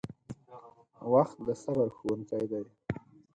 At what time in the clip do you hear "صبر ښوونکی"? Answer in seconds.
1.63-2.43